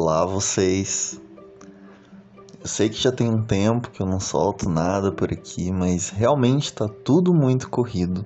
Olá 0.00 0.24
vocês. 0.24 1.20
Eu 2.60 2.68
sei 2.68 2.88
que 2.88 3.02
já 3.02 3.10
tem 3.10 3.28
um 3.28 3.42
tempo 3.42 3.90
que 3.90 4.00
eu 4.00 4.06
não 4.06 4.20
solto 4.20 4.68
nada 4.68 5.10
por 5.10 5.32
aqui, 5.32 5.72
mas 5.72 6.08
realmente 6.08 6.72
tá 6.72 6.86
tudo 6.86 7.34
muito 7.34 7.68
corrido. 7.68 8.24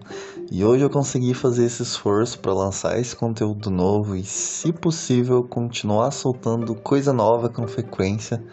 E 0.51 0.63
hoje 0.63 0.85
eu 0.85 0.91
consegui 0.91 1.33
fazer 1.33 1.65
esse 1.65 1.83
esforço 1.83 2.39
para 2.41 2.53
lançar 2.53 3.01
esse 3.01 3.17
conteúdo 3.17 3.71
novo 3.71 4.15
e, 4.15 4.23
se 4.23 4.71
possível, 4.71 5.43
continuar 5.45 6.11
soltando 6.11 6.75
coisa 6.75 7.11
nova 7.11 7.49
com 7.49 7.67
frequência, 7.67 8.45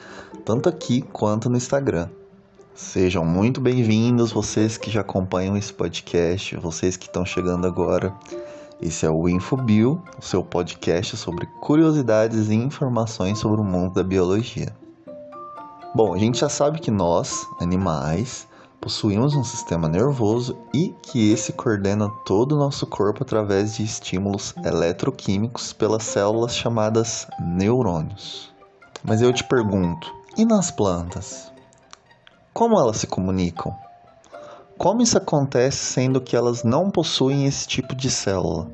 tanto 0.46 0.70
aqui 0.70 1.02
quanto 1.02 1.50
no 1.50 1.58
Instagram. 1.58 2.08
Sejam 2.74 3.26
muito 3.26 3.60
bem-vindos 3.60 4.32
vocês 4.32 4.78
que 4.78 4.90
já 4.90 5.02
acompanham 5.02 5.58
esse 5.58 5.74
podcast, 5.74 6.56
vocês 6.56 6.96
que 6.96 7.08
estão 7.08 7.26
chegando 7.26 7.68
agora. 7.68 8.16
Esse 8.82 9.06
é 9.06 9.10
o 9.10 9.28
InfoBio, 9.28 10.02
o 10.18 10.22
seu 10.22 10.42
podcast 10.42 11.18
sobre 11.18 11.46
curiosidades 11.60 12.48
e 12.48 12.56
informações 12.56 13.38
sobre 13.38 13.60
o 13.60 13.64
mundo 13.64 13.96
da 13.96 14.04
biologia. 14.04 14.74
Bom, 15.94 16.14
a 16.14 16.18
gente 16.18 16.40
já 16.40 16.48
sabe 16.48 16.80
que 16.80 16.90
nós, 16.90 17.46
animais, 17.60 18.48
possuímos 18.80 19.36
um 19.36 19.44
sistema 19.44 19.90
nervoso 19.90 20.58
e 20.74 20.96
que 21.02 21.30
esse 21.30 21.52
coordena 21.52 22.10
todo 22.26 22.54
o 22.54 22.58
nosso 22.58 22.88
corpo 22.88 23.24
através 23.24 23.76
de 23.76 23.84
estímulos 23.84 24.54
eletroquímicos 24.64 25.74
pelas 25.74 26.04
células 26.04 26.56
chamadas 26.56 27.28
neurônios. 27.38 28.50
Mas 29.04 29.22
eu 29.22 29.34
te 29.34 29.44
pergunto, 29.44 30.10
e 30.38 30.46
nas 30.46 30.72
plantas? 30.72 31.52
Como 32.54 32.80
elas 32.80 32.96
se 32.96 33.08
comunicam? 33.08 33.76
Como 34.80 35.02
isso 35.02 35.18
acontece 35.18 35.76
sendo 35.76 36.22
que 36.22 36.38
elas 36.38 36.64
não 36.64 36.90
possuem 36.90 37.46
esse 37.46 37.68
tipo 37.68 37.94
de 37.94 38.10
célula? 38.10 38.72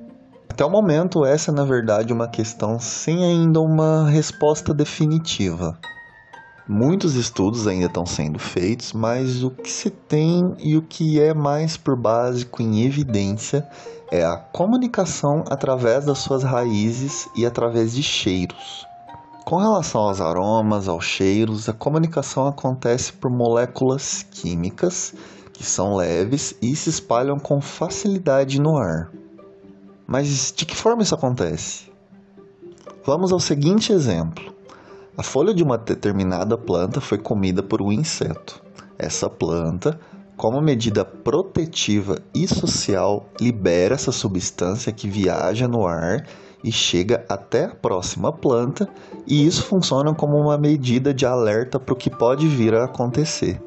Até 0.48 0.64
o 0.64 0.70
momento, 0.70 1.26
essa 1.26 1.50
é 1.50 1.54
na 1.54 1.66
verdade 1.66 2.14
uma 2.14 2.28
questão 2.28 2.80
sem 2.80 3.26
ainda 3.26 3.60
uma 3.60 4.08
resposta 4.08 4.72
definitiva. 4.72 5.76
Muitos 6.70 7.16
estudos 7.16 7.66
ainda 7.66 7.88
estão 7.88 8.06
sendo 8.06 8.38
feitos, 8.38 8.94
mas 8.94 9.44
o 9.44 9.50
que 9.50 9.72
se 9.72 9.90
tem 9.90 10.54
e 10.60 10.78
o 10.78 10.84
que 10.84 11.20
é 11.20 11.34
mais 11.34 11.76
por 11.76 12.00
básico 12.00 12.62
em 12.62 12.84
evidência 12.86 13.68
é 14.12 14.24
a 14.24 14.38
comunicação 14.38 15.44
através 15.50 16.06
das 16.06 16.20
suas 16.20 16.44
raízes 16.44 17.28
e 17.36 17.48
através 17.48 17.96
de 17.96 18.04
cheiros. 18.04 18.86
Com 19.44 19.58
relação 19.58 20.02
aos 20.02 20.22
aromas, 20.22 20.88
aos 20.88 21.06
cheiros, 21.06 21.68
a 21.68 21.74
comunicação 21.74 22.46
acontece 22.46 23.12
por 23.12 23.32
moléculas 23.32 24.24
químicas 24.30 25.12
que 25.58 25.66
são 25.66 25.96
leves 25.96 26.56
e 26.62 26.76
se 26.76 26.90
espalham 26.90 27.40
com 27.40 27.62
facilidade 27.62 28.60
no 28.60 28.78
ar. 28.78 29.12
Mas 30.08 30.54
de 30.56 30.66
que 30.66 30.76
forma 30.76 31.02
isso 31.02 31.16
acontece? 31.16 31.92
Vamos 33.06 33.32
ao 33.32 33.40
seguinte 33.40 33.92
exemplo. 33.92 34.54
A 35.18 35.24
folha 35.24 35.54
de 35.54 35.64
uma 35.64 35.78
determinada 35.78 36.58
planta 36.58 37.00
foi 37.00 37.18
comida 37.18 37.64
por 37.64 37.82
um 37.82 37.92
inseto. 37.92 38.62
Essa 38.98 39.30
planta, 39.30 40.00
como 40.36 40.62
medida 40.62 41.06
protetiva 41.06 42.20
e 42.34 42.48
social, 42.48 43.30
libera 43.40 43.96
essa 43.96 44.12
substância 44.12 44.92
que 44.92 45.08
viaja 45.08 45.68
no 45.68 45.88
ar 45.88 46.26
e 46.64 46.72
chega 46.72 47.24
até 47.30 47.66
a 47.66 47.76
próxima 47.76 48.34
planta, 48.34 48.90
e 49.28 49.46
isso 49.46 49.64
funciona 49.64 50.14
como 50.14 50.36
uma 50.36 50.58
medida 50.58 51.14
de 51.14 51.26
alerta 51.26 51.80
para 51.80 51.94
o 51.94 51.98
que 51.98 52.10
pode 52.10 52.48
vir 52.48 52.74
a 52.74 52.86
acontecer. 52.86 53.62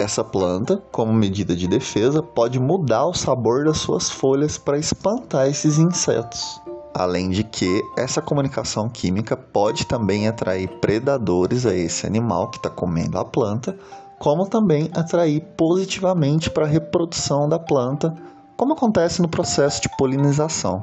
Essa 0.00 0.24
planta, 0.24 0.82
como 0.90 1.12
medida 1.12 1.54
de 1.54 1.68
defesa, 1.68 2.22
pode 2.22 2.58
mudar 2.58 3.04
o 3.04 3.12
sabor 3.12 3.66
das 3.66 3.76
suas 3.76 4.10
folhas 4.10 4.56
para 4.56 4.78
espantar 4.78 5.46
esses 5.46 5.76
insetos. 5.76 6.58
Além 6.94 7.28
de 7.28 7.44
que 7.44 7.82
essa 7.98 8.22
comunicação 8.22 8.88
química 8.88 9.36
pode 9.36 9.86
também 9.86 10.26
atrair 10.26 10.68
predadores 10.80 11.66
a 11.66 11.74
esse 11.74 12.06
animal 12.06 12.48
que 12.48 12.56
está 12.56 12.70
comendo 12.70 13.18
a 13.18 13.26
planta, 13.26 13.76
como 14.18 14.48
também 14.48 14.90
atrair 14.94 15.42
positivamente 15.54 16.48
para 16.48 16.64
a 16.64 16.68
reprodução 16.68 17.46
da 17.46 17.58
planta, 17.58 18.16
como 18.56 18.72
acontece 18.72 19.20
no 19.20 19.28
processo 19.28 19.82
de 19.82 19.94
polinização. 19.98 20.82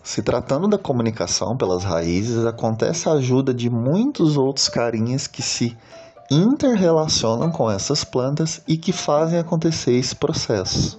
Se 0.00 0.22
tratando 0.22 0.68
da 0.68 0.78
comunicação 0.78 1.56
pelas 1.56 1.82
raízes, 1.82 2.46
acontece 2.46 3.08
a 3.08 3.14
ajuda 3.14 3.52
de 3.52 3.68
muitos 3.68 4.36
outros 4.36 4.68
carinhas 4.68 5.26
que 5.26 5.42
se 5.42 5.76
interrelacionam 6.30 7.50
com 7.50 7.70
essas 7.70 8.04
plantas 8.04 8.62
e 8.66 8.76
que 8.76 8.92
fazem 8.92 9.38
acontecer 9.38 9.92
esse 9.92 10.14
processo. 10.14 10.98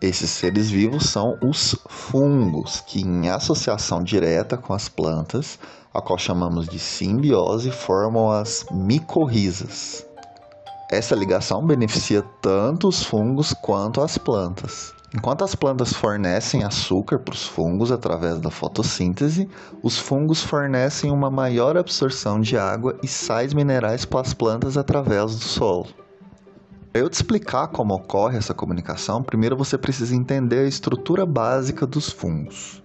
Esses 0.00 0.30
seres 0.30 0.70
vivos 0.70 1.10
são 1.10 1.36
os 1.42 1.76
fungos, 1.86 2.80
que 2.80 3.02
em 3.02 3.28
associação 3.28 4.02
direta 4.02 4.56
com 4.56 4.72
as 4.72 4.88
plantas, 4.88 5.58
a 5.92 6.00
qual 6.00 6.18
chamamos 6.18 6.66
de 6.66 6.78
simbiose, 6.78 7.70
formam 7.70 8.30
as 8.30 8.64
micorrizas. 8.70 10.06
Essa 10.90 11.14
ligação 11.14 11.64
beneficia 11.66 12.22
tanto 12.40 12.88
os 12.88 13.02
fungos 13.02 13.52
quanto 13.52 14.00
as 14.00 14.16
plantas. 14.16 14.94
Enquanto 15.12 15.42
as 15.42 15.56
plantas 15.56 15.92
fornecem 15.92 16.62
açúcar 16.62 17.18
para 17.18 17.34
os 17.34 17.44
fungos 17.44 17.90
através 17.90 18.38
da 18.38 18.48
fotossíntese, 18.48 19.48
os 19.82 19.98
fungos 19.98 20.40
fornecem 20.40 21.10
uma 21.10 21.28
maior 21.28 21.76
absorção 21.76 22.40
de 22.40 22.56
água 22.56 22.96
e 23.02 23.08
sais 23.08 23.52
minerais 23.52 24.04
para 24.04 24.20
as 24.20 24.32
plantas 24.32 24.76
através 24.76 25.34
do 25.34 25.44
solo. 25.44 25.88
Para 26.92 27.02
eu 27.02 27.10
te 27.10 27.14
explicar 27.14 27.68
como 27.68 27.94
ocorre 27.94 28.38
essa 28.38 28.54
comunicação, 28.54 29.20
primeiro 29.20 29.56
você 29.56 29.76
precisa 29.76 30.14
entender 30.14 30.60
a 30.60 30.68
estrutura 30.68 31.26
básica 31.26 31.84
dos 31.86 32.08
fungos. 32.10 32.80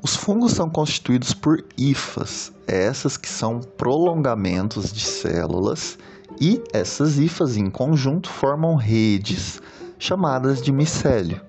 Os 0.00 0.16
fungos 0.16 0.52
são 0.52 0.70
constituídos 0.70 1.34
por 1.34 1.62
hifas, 1.76 2.50
essas 2.66 3.18
que 3.18 3.28
são 3.28 3.60
prolongamentos 3.60 4.90
de 4.90 5.04
células, 5.04 5.98
e 6.40 6.62
essas 6.72 7.18
hifas 7.18 7.58
em 7.58 7.68
conjunto 7.68 8.30
formam 8.30 8.74
redes, 8.74 9.60
chamadas 9.98 10.62
de 10.62 10.72
micélio. 10.72 11.47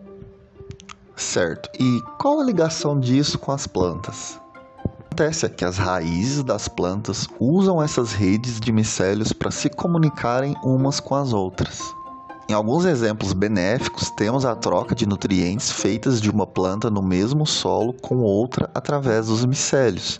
Certo. 1.19 1.69
E 1.77 2.01
qual 2.17 2.39
a 2.39 2.43
ligação 2.43 2.97
disso 2.97 3.37
com 3.37 3.51
as 3.51 3.67
plantas? 3.67 4.39
Acontece 5.19 5.45
é 5.45 5.49
que 5.49 5.65
as 5.65 5.77
raízes 5.77 6.43
das 6.43 6.69
plantas 6.69 7.27
usam 7.37 7.83
essas 7.83 8.13
redes 8.13 8.57
de 8.57 8.71
micélios 8.71 9.33
para 9.33 9.51
se 9.51 9.69
comunicarem 9.69 10.55
umas 10.63 11.01
com 11.01 11.15
as 11.15 11.33
outras. 11.33 11.93
Em 12.47 12.53
alguns 12.53 12.85
exemplos 12.85 13.33
benéficos, 13.33 14.09
temos 14.11 14.45
a 14.45 14.55
troca 14.55 14.95
de 14.95 15.05
nutrientes 15.05 15.69
feitas 15.69 16.21
de 16.21 16.29
uma 16.29 16.47
planta 16.47 16.89
no 16.89 17.01
mesmo 17.01 17.45
solo 17.45 17.91
com 17.91 18.19
outra 18.19 18.69
através 18.73 19.27
dos 19.27 19.43
micélios, 19.43 20.17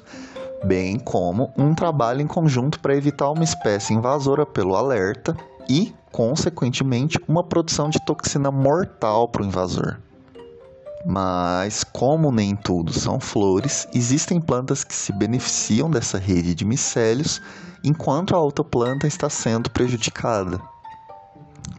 bem 0.66 1.00
como 1.00 1.50
um 1.58 1.74
trabalho 1.74 2.20
em 2.20 2.28
conjunto 2.28 2.78
para 2.81 2.96
evitar 2.96 3.31
uma 3.31 3.46
espécie 3.46 3.94
invasora 3.94 4.46
pelo 4.46 4.76
alerta 4.76 5.34
e, 5.70 5.96
consequentemente, 6.12 7.18
uma 7.26 7.42
produção 7.42 7.90
de 7.90 8.04
toxina 8.06 8.52
mortal 8.52 9.30
para 9.30 9.44
o 9.44 9.46
invasor. 9.46 9.98
Mas, 11.06 11.84
como 11.84 12.32
nem 12.32 12.56
tudo 12.56 12.92
são 12.92 13.20
flores, 13.20 13.88
existem 13.94 14.40
plantas 14.40 14.84
que 14.84 14.94
se 14.94 15.14
beneficiam 15.14 15.90
dessa 15.90 16.18
rede 16.18 16.54
de 16.54 16.66
micélios, 16.66 17.42
enquanto 17.84 18.36
a 18.36 18.40
outra 18.40 18.64
planta 18.64 19.08
está 19.08 19.30
sendo 19.30 19.70
prejudicada. 19.70 20.60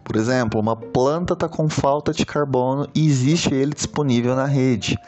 Por 0.02 0.16
exemplo, 0.16 0.58
uma 0.58 0.74
planta 0.74 1.34
está 1.34 1.48
com 1.48 1.68
falta 1.68 2.12
de 2.12 2.24
carbono 2.24 2.88
e 2.94 3.06
existe 3.06 3.54
ele 3.54 3.74
disponível 3.74 4.34
na 4.34 4.46
rede. 4.46 4.98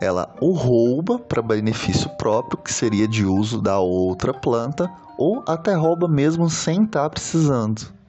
Ela 0.00 0.34
o 0.40 0.52
rouba 0.52 1.18
para 1.18 1.40
benefício 1.40 2.10
próprio, 2.10 2.58
que 2.58 2.72
seria 2.72 3.08
de 3.08 3.24
uso 3.24 3.60
da 3.60 3.78
outra 3.78 4.34
planta, 4.34 4.92
ou 5.18 5.42
até 5.48 5.74
rouba 5.74 6.06
mesmo 6.06 6.48
sem 6.50 6.84
estar 6.84 7.04
tá 7.04 7.10
precisando. 7.10 8.01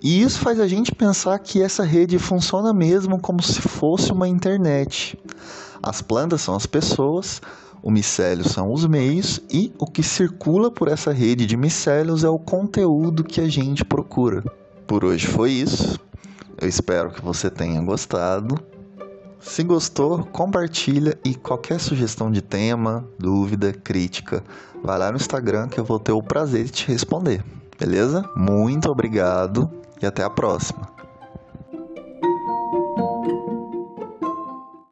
E 0.00 0.22
isso 0.22 0.38
faz 0.38 0.60
a 0.60 0.68
gente 0.68 0.94
pensar 0.94 1.38
que 1.40 1.60
essa 1.60 1.82
rede 1.82 2.18
funciona 2.18 2.72
mesmo 2.72 3.18
como 3.18 3.42
se 3.42 3.60
fosse 3.60 4.12
uma 4.12 4.28
internet. 4.28 5.18
As 5.82 6.00
plantas 6.00 6.40
são 6.40 6.54
as 6.54 6.66
pessoas, 6.66 7.40
o 7.82 7.90
micélio 7.90 8.48
são 8.48 8.72
os 8.72 8.86
meios 8.86 9.40
e 9.50 9.72
o 9.76 9.86
que 9.86 10.02
circula 10.02 10.70
por 10.70 10.88
essa 10.88 11.12
rede 11.12 11.46
de 11.46 11.56
micélios 11.56 12.22
é 12.22 12.28
o 12.28 12.38
conteúdo 12.38 13.24
que 13.24 13.40
a 13.40 13.48
gente 13.48 13.84
procura. 13.84 14.44
Por 14.86 15.04
hoje 15.04 15.26
foi 15.26 15.50
isso. 15.50 15.98
Eu 16.60 16.68
espero 16.68 17.10
que 17.10 17.20
você 17.20 17.50
tenha 17.50 17.80
gostado. 17.82 18.56
Se 19.40 19.62
gostou, 19.62 20.24
compartilha 20.24 21.18
e 21.24 21.34
qualquer 21.34 21.78
sugestão 21.80 22.30
de 22.30 22.42
tema, 22.42 23.04
dúvida, 23.18 23.72
crítica, 23.72 24.42
vai 24.82 24.98
lá 24.98 25.10
no 25.10 25.16
Instagram 25.16 25.68
que 25.68 25.78
eu 25.78 25.84
vou 25.84 25.98
ter 25.98 26.12
o 26.12 26.22
prazer 26.22 26.64
de 26.64 26.72
te 26.72 26.88
responder. 26.88 27.44
Beleza? 27.78 28.28
Muito 28.34 28.90
obrigado 28.90 29.77
e 30.00 30.06
até 30.06 30.22
a 30.22 30.30
próxima. 30.30 30.97